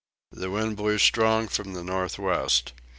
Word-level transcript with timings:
The 0.31 0.49
wind 0.49 0.77
blew 0.77 0.97
strong 0.97 1.47
from 1.47 1.73
the 1.73 1.83
north 1.83 2.17
west. 2.17 2.73